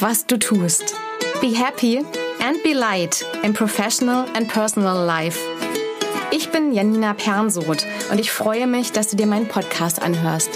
was 0.00 0.26
du 0.26 0.38
tust. 0.38 0.94
Be 1.40 1.54
happy 1.54 1.98
and 2.40 2.62
be 2.62 2.72
light 2.72 3.24
in 3.42 3.52
professional 3.52 4.26
and 4.34 4.48
personal 4.48 5.04
life. 5.04 5.38
Ich 6.30 6.50
bin 6.50 6.72
Janina 6.72 7.14
Pernsoth 7.14 7.84
und 8.10 8.20
ich 8.20 8.30
freue 8.30 8.66
mich, 8.66 8.92
dass 8.92 9.08
du 9.08 9.16
dir 9.16 9.26
meinen 9.26 9.48
Podcast 9.48 10.00
anhörst. 10.00 10.50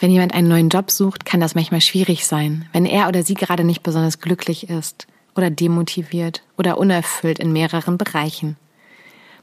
Wenn 0.00 0.10
jemand 0.10 0.34
einen 0.34 0.48
neuen 0.48 0.68
Job 0.68 0.90
sucht, 0.90 1.24
kann 1.24 1.40
das 1.40 1.54
manchmal 1.54 1.80
schwierig 1.80 2.26
sein, 2.26 2.68
wenn 2.72 2.84
er 2.84 3.08
oder 3.08 3.22
sie 3.22 3.34
gerade 3.34 3.64
nicht 3.64 3.82
besonders 3.82 4.20
glücklich 4.20 4.68
ist 4.68 5.06
oder 5.34 5.48
demotiviert 5.48 6.42
oder 6.58 6.76
unerfüllt 6.76 7.38
in 7.38 7.52
mehreren 7.52 7.96
Bereichen. 7.96 8.58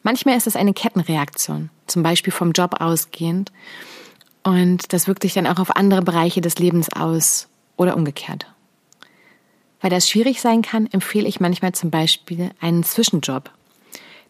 Manchmal 0.03 0.37
ist 0.37 0.45
es 0.47 0.55
eine 0.55 0.73
Kettenreaktion, 0.73 1.69
zum 1.91 2.03
Beispiel 2.03 2.33
vom 2.33 2.51
Job 2.51 2.75
ausgehend, 2.79 3.51
und 4.43 4.91
das 4.93 5.07
wirkt 5.07 5.21
sich 5.21 5.33
dann 5.33 5.47
auch 5.47 5.59
auf 5.59 5.75
andere 5.75 6.01
Bereiche 6.01 6.41
des 6.41 6.57
Lebens 6.57 6.91
aus 6.91 7.47
oder 7.77 7.95
umgekehrt. 7.95 8.47
Weil 9.81 9.89
das 9.89 10.09
schwierig 10.09 10.41
sein 10.41 10.61
kann, 10.61 10.87
empfehle 10.87 11.27
ich 11.27 11.39
manchmal 11.39 11.73
zum 11.73 11.89
Beispiel 11.89 12.51
einen 12.59 12.83
Zwischenjob. 12.83 13.51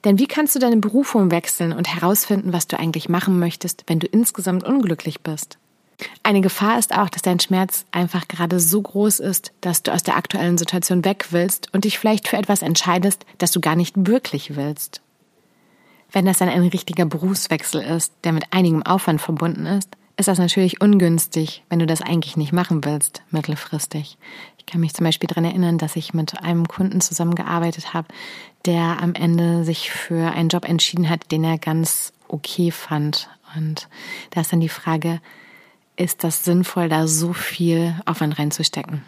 Denn 0.04 0.18
wie 0.18 0.28
kannst 0.28 0.55
du 0.55 0.60
deine 0.60 0.78
Berufung 0.78 1.30
wechseln 1.30 1.74
und 1.74 1.94
herausfinden, 1.94 2.54
was 2.54 2.68
du 2.68 2.80
eigentlich 2.80 3.08
machen 3.08 3.40
möchtest, 3.40 3.84
wenn 3.88 4.00
du 4.00 4.08
insgesamt 4.08 4.64
unglücklich 4.64 5.22
bist? 5.22 5.58
Eine 6.24 6.41
Gefahr 6.41 6.80
ist 6.80 6.98
auch, 6.98 7.10
dass 7.10 7.22
dein 7.22 7.40
Schmerz 7.40 7.86
einfach 7.91 8.28
gerade 8.28 8.60
so 8.60 8.82
groß 8.82 9.20
ist, 9.20 9.52
dass 9.62 9.84
du 9.84 9.94
aus 9.94 10.02
der 10.02 10.16
aktuellen 10.16 10.58
Situation 10.58 11.05
weg 11.05 11.28
willst 11.30 11.72
und 11.74 11.86
dich 11.86 12.00
vielleicht 12.00 12.28
für 12.28 12.38
etwas 12.38 12.64
entscheidest, 12.64 13.26
das 13.38 13.52
du 13.52 13.62
gar 13.62 13.76
nicht 13.76 13.94
wirklich 13.96 14.55
willst. 14.55 15.02
Wenn 16.12 16.26
das 16.26 16.40
dann 16.40 16.49
ein 16.49 16.63
richtiger 16.63 17.05
Berufswechsel 17.05 17.81
ist, 17.81 18.13
der 18.23 18.34
mit 18.34 18.45
einigem 18.51 18.84
Aufwand 18.84 19.21
verbunden 19.21 19.65
ist, 19.65 19.90
ist 20.17 20.27
das 20.27 20.40
natürlich 20.40 20.81
ungünstig, 20.81 21.63
wenn 21.70 21.79
du 21.79 21.85
das 21.85 22.01
eigentlich 22.01 22.37
nicht 22.37 22.51
machen 22.51 22.84
willst, 22.84 23.23
mittelfristig. 23.31 24.17
Ich 24.57 24.65
kann 24.65 24.82
mich 24.82 24.93
zum 24.93 25.05
Beispiel 25.05 25.27
daran 25.27 25.45
erinnern, 25.45 25.77
dass 25.77 25.95
ich 25.95 26.13
mit 26.13 26.43
einem 26.43 26.67
Kunden 26.67 27.01
zusammengearbeitet 27.01 27.93
habe, 27.93 28.09
der 28.65 29.01
am 29.01 29.15
Ende 29.15 29.63
sich 29.63 29.89
für 29.89 30.32
einen 30.32 30.49
Job 30.49 30.67
entschieden 30.67 31.09
hat, 31.09 31.32
den 31.32 31.43
er 31.43 31.57
ganz 31.57 32.13
okay 32.27 32.71
fand. 32.71 33.29
Und 33.55 33.87
da 34.32 34.41
ist 34.41 34.51
dann 34.51 34.59
die 34.59 34.70
Frage, 34.70 35.21
ist 35.95 36.23
das 36.23 36.43
sinnvoll, 36.43 36.89
da 36.89 37.07
so 37.07 37.34
viel 37.34 37.95
Aufwand 38.05 38.37
reinzustecken? 38.37 39.01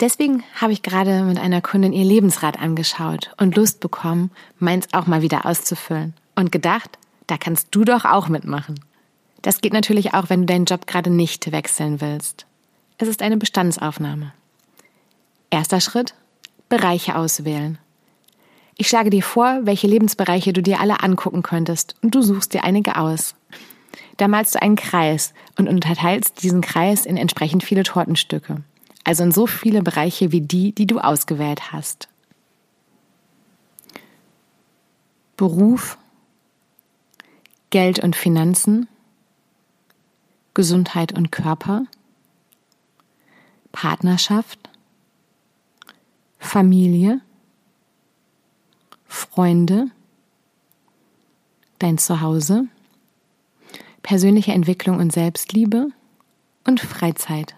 Deswegen 0.00 0.42
habe 0.56 0.72
ich 0.72 0.82
gerade 0.82 1.22
mit 1.22 1.38
einer 1.38 1.60
Kundin 1.60 1.92
ihr 1.92 2.04
Lebensrad 2.04 2.58
angeschaut 2.58 3.30
und 3.36 3.54
Lust 3.54 3.78
bekommen, 3.80 4.32
meins 4.58 4.92
auch 4.92 5.06
mal 5.06 5.22
wieder 5.22 5.46
auszufüllen 5.46 6.14
und 6.34 6.50
gedacht, 6.50 6.98
da 7.28 7.36
kannst 7.36 7.68
du 7.70 7.84
doch 7.84 8.04
auch 8.04 8.28
mitmachen. 8.28 8.80
Das 9.42 9.60
geht 9.60 9.72
natürlich 9.72 10.14
auch, 10.14 10.30
wenn 10.30 10.40
du 10.40 10.46
deinen 10.46 10.64
Job 10.64 10.86
gerade 10.86 11.10
nicht 11.10 11.52
wechseln 11.52 12.00
willst. 12.00 12.46
Es 12.98 13.08
ist 13.08 13.22
eine 13.22 13.36
Bestandsaufnahme. 13.36 14.32
Erster 15.50 15.80
Schritt, 15.80 16.14
Bereiche 16.68 17.16
auswählen. 17.16 17.78
Ich 18.76 18.88
schlage 18.88 19.10
dir 19.10 19.22
vor, 19.22 19.60
welche 19.62 19.86
Lebensbereiche 19.86 20.52
du 20.52 20.60
dir 20.60 20.80
alle 20.80 21.00
angucken 21.00 21.42
könntest 21.42 21.94
und 22.02 22.14
du 22.14 22.22
suchst 22.22 22.52
dir 22.52 22.64
einige 22.64 22.96
aus. 22.96 23.36
Da 24.16 24.26
malst 24.26 24.56
du 24.56 24.62
einen 24.62 24.76
Kreis 24.76 25.34
und 25.56 25.68
unterteilst 25.68 26.42
diesen 26.42 26.62
Kreis 26.62 27.06
in 27.06 27.16
entsprechend 27.16 27.62
viele 27.62 27.84
Tortenstücke 27.84 28.64
also 29.04 29.22
in 29.22 29.32
so 29.32 29.46
viele 29.46 29.82
Bereiche 29.82 30.32
wie 30.32 30.40
die, 30.40 30.72
die 30.72 30.86
du 30.86 30.98
ausgewählt 30.98 31.72
hast. 31.72 32.08
Beruf, 35.36 35.98
Geld 37.70 37.98
und 37.98 38.16
Finanzen, 38.16 38.88
Gesundheit 40.54 41.12
und 41.12 41.32
Körper, 41.32 41.84
Partnerschaft, 43.72 44.70
Familie, 46.38 47.20
Freunde, 49.06 49.90
dein 51.80 51.98
Zuhause, 51.98 52.68
persönliche 54.02 54.52
Entwicklung 54.52 54.98
und 54.98 55.12
Selbstliebe 55.12 55.88
und 56.64 56.80
Freizeit. 56.80 57.56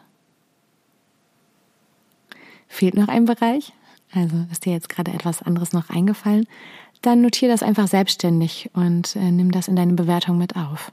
Fehlt 2.69 2.95
noch 2.95 3.09
ein 3.09 3.25
Bereich? 3.25 3.73
Also 4.13 4.37
ist 4.51 4.65
dir 4.65 4.73
jetzt 4.73 4.89
gerade 4.89 5.13
etwas 5.13 5.43
anderes 5.43 5.73
noch 5.73 5.91
eingefallen? 5.91 6.47
Dann 7.03 7.21
notiere 7.21 7.53
das 7.53 7.63
einfach 7.63 7.89
selbstständig 7.89 8.71
und 8.73 9.17
äh, 9.17 9.31
nimm 9.31 9.51
das 9.51 9.69
in 9.69 9.77
deine 9.77 9.93
Bewertung 9.93 10.39
mit 10.39 10.57
auf. 10.57 10.93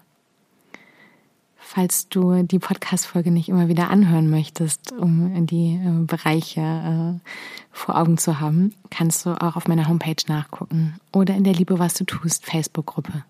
Falls 1.57 2.07
du 2.09 2.43
die 2.43 2.59
Podcast-Folge 2.59 3.31
nicht 3.31 3.49
immer 3.49 3.67
wieder 3.67 3.89
anhören 3.89 4.29
möchtest, 4.29 4.91
um 4.91 5.47
die 5.47 5.75
äh, 5.75 6.05
Bereiche 6.05 6.61
äh, 6.61 7.29
vor 7.71 7.97
Augen 7.97 8.17
zu 8.17 8.39
haben, 8.39 8.75
kannst 8.91 9.25
du 9.25 9.31
auch 9.31 9.55
auf 9.55 9.67
meiner 9.67 9.87
Homepage 9.87 10.23
nachgucken 10.27 10.99
oder 11.11 11.33
in 11.35 11.43
der 11.43 11.53
Liebe, 11.53 11.79
was 11.79 11.95
du 11.95 12.03
tust, 12.03 12.45
Facebook-Gruppe. 12.45 13.23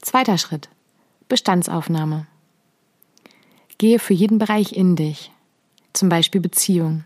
Zweiter 0.00 0.38
Schritt. 0.38 0.68
Bestandsaufnahme. 1.28 2.26
Gehe 3.78 3.98
für 3.98 4.14
jeden 4.14 4.38
Bereich 4.38 4.72
in 4.72 4.96
dich 4.96 5.30
zum 5.94 6.08
Beispiel 6.10 6.40
Beziehung. 6.40 7.04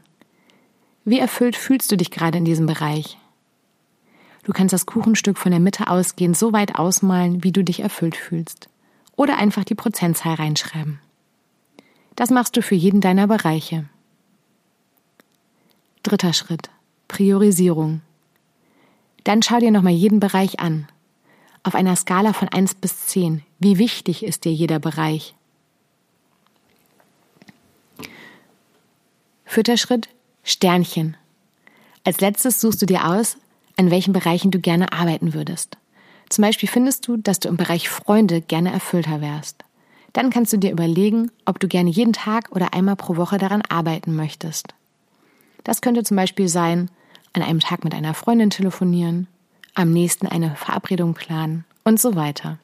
Wie 1.04 1.20
erfüllt 1.20 1.56
fühlst 1.56 1.92
du 1.92 1.96
dich 1.96 2.10
gerade 2.10 2.38
in 2.38 2.44
diesem 2.44 2.66
Bereich? 2.66 3.16
Du 4.44 4.52
kannst 4.52 4.72
das 4.72 4.86
Kuchenstück 4.86 5.38
von 5.38 5.52
der 5.52 5.60
Mitte 5.60 5.88
ausgehend 5.88 6.36
so 6.36 6.52
weit 6.52 6.74
ausmalen, 6.76 7.44
wie 7.44 7.52
du 7.52 7.62
dich 7.62 7.80
erfüllt 7.80 8.16
fühlst. 8.16 8.68
Oder 9.14 9.36
einfach 9.36 9.64
die 9.64 9.74
Prozentzahl 9.74 10.34
reinschreiben. 10.34 11.00
Das 12.16 12.30
machst 12.30 12.56
du 12.56 12.62
für 12.62 12.74
jeden 12.74 13.00
deiner 13.00 13.26
Bereiche. 13.26 13.84
Dritter 16.02 16.32
Schritt. 16.32 16.70
Priorisierung. 17.08 18.00
Dann 19.24 19.42
schau 19.42 19.58
dir 19.58 19.70
nochmal 19.70 19.92
jeden 19.92 20.20
Bereich 20.20 20.60
an. 20.60 20.88
Auf 21.62 21.74
einer 21.74 21.96
Skala 21.96 22.32
von 22.32 22.48
1 22.48 22.76
bis 22.76 23.06
10. 23.06 23.42
Wie 23.58 23.78
wichtig 23.78 24.24
ist 24.24 24.44
dir 24.44 24.52
jeder 24.52 24.78
Bereich? 24.78 25.34
Vierter 29.50 29.78
Schritt, 29.78 30.10
Sternchen. 30.44 31.16
Als 32.04 32.20
letztes 32.20 32.60
suchst 32.60 32.82
du 32.82 32.86
dir 32.86 33.06
aus, 33.06 33.38
an 33.78 33.90
welchen 33.90 34.12
Bereichen 34.12 34.50
du 34.50 34.58
gerne 34.60 34.92
arbeiten 34.92 35.32
würdest. 35.32 35.78
Zum 36.28 36.42
Beispiel 36.42 36.68
findest 36.68 37.08
du, 37.08 37.16
dass 37.16 37.40
du 37.40 37.48
im 37.48 37.56
Bereich 37.56 37.88
Freunde 37.88 38.42
gerne 38.42 38.70
erfüllter 38.70 39.22
wärst. 39.22 39.64
Dann 40.12 40.28
kannst 40.28 40.52
du 40.52 40.58
dir 40.58 40.70
überlegen, 40.70 41.30
ob 41.46 41.60
du 41.60 41.66
gerne 41.66 41.88
jeden 41.88 42.12
Tag 42.12 42.52
oder 42.54 42.74
einmal 42.74 42.96
pro 42.96 43.16
Woche 43.16 43.38
daran 43.38 43.62
arbeiten 43.66 44.14
möchtest. 44.14 44.74
Das 45.64 45.80
könnte 45.80 46.02
zum 46.04 46.18
Beispiel 46.18 46.48
sein, 46.48 46.90
an 47.32 47.40
einem 47.40 47.60
Tag 47.60 47.84
mit 47.84 47.94
einer 47.94 48.12
Freundin 48.12 48.50
telefonieren, 48.50 49.28
am 49.74 49.90
nächsten 49.94 50.26
eine 50.26 50.56
Verabredung 50.56 51.14
planen 51.14 51.64
und 51.84 51.98
so 51.98 52.16
weiter. 52.16 52.58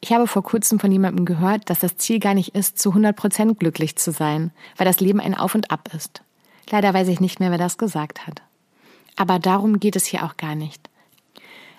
Ich 0.00 0.12
habe 0.12 0.26
vor 0.26 0.42
kurzem 0.42 0.80
von 0.80 0.90
jemandem 0.90 1.26
gehört, 1.26 1.68
dass 1.68 1.80
das 1.80 1.96
Ziel 1.96 2.20
gar 2.20 2.34
nicht 2.34 2.54
ist, 2.54 2.78
zu 2.78 2.90
100 2.90 3.14
Prozent 3.14 3.58
glücklich 3.58 3.96
zu 3.96 4.12
sein, 4.12 4.50
weil 4.76 4.86
das 4.86 5.00
Leben 5.00 5.20
ein 5.20 5.34
Auf 5.34 5.54
und 5.54 5.70
Ab 5.70 5.90
ist. 5.94 6.22
Leider 6.70 6.94
weiß 6.94 7.08
ich 7.08 7.20
nicht 7.20 7.40
mehr, 7.40 7.50
wer 7.50 7.58
das 7.58 7.76
gesagt 7.76 8.26
hat. 8.26 8.42
Aber 9.16 9.38
darum 9.38 9.78
geht 9.78 9.96
es 9.96 10.06
hier 10.06 10.24
auch 10.24 10.36
gar 10.36 10.54
nicht. 10.54 10.88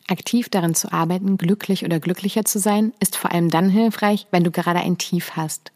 Aktiv 0.07 0.49
darin 0.49 0.75
zu 0.75 0.91
arbeiten, 0.91 1.37
glücklich 1.37 1.85
oder 1.85 1.99
glücklicher 1.99 2.45
zu 2.45 2.59
sein, 2.59 2.93
ist 2.99 3.15
vor 3.15 3.31
allem 3.31 3.49
dann 3.49 3.69
hilfreich, 3.69 4.27
wenn 4.29 4.43
du 4.43 4.51
gerade 4.51 4.79
ein 4.79 4.97
Tief 4.97 5.31
hast. 5.35 5.71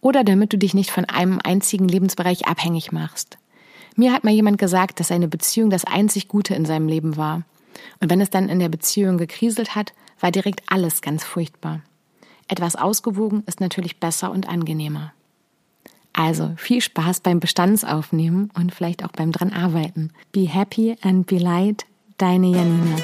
Oder 0.00 0.22
damit 0.22 0.52
du 0.52 0.58
dich 0.58 0.74
nicht 0.74 0.90
von 0.90 1.06
einem 1.06 1.40
einzigen 1.42 1.88
Lebensbereich 1.88 2.46
abhängig 2.46 2.92
machst. 2.92 3.38
Mir 3.96 4.12
hat 4.12 4.22
mal 4.22 4.32
jemand 4.32 4.58
gesagt, 4.58 5.00
dass 5.00 5.08
seine 5.08 5.26
Beziehung 5.26 5.70
das 5.70 5.84
einzig 5.84 6.28
Gute 6.28 6.54
in 6.54 6.66
seinem 6.66 6.86
Leben 6.86 7.16
war. 7.16 7.42
Und 8.00 8.10
wenn 8.10 8.20
es 8.20 8.30
dann 8.30 8.48
in 8.48 8.60
der 8.60 8.68
Beziehung 8.68 9.18
gekriselt 9.18 9.74
hat, 9.74 9.92
war 10.20 10.30
direkt 10.30 10.62
alles 10.66 11.02
ganz 11.02 11.24
furchtbar. 11.24 11.80
Etwas 12.48 12.76
ausgewogen 12.76 13.42
ist 13.46 13.60
natürlich 13.60 14.00
besser 14.00 14.30
und 14.30 14.48
angenehmer. 14.48 15.12
Also 16.12 16.52
viel 16.56 16.80
Spaß 16.80 17.20
beim 17.20 17.38
Bestandsaufnehmen 17.38 18.50
und 18.54 18.74
vielleicht 18.74 19.04
auch 19.04 19.12
beim 19.12 19.30
dran 19.30 19.52
arbeiten. 19.52 20.10
Be 20.32 20.48
happy 20.48 20.96
and 21.02 21.26
be 21.26 21.38
light, 21.38 21.86
deine 22.16 22.48
Janina. 22.48 22.96